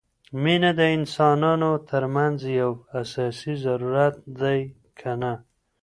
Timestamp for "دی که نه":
4.39-5.33